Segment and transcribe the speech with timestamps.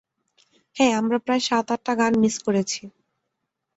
[0.75, 2.81] হ্যাঁ, আমরা প্রায় সাত- আটটা গান মিস করেছি।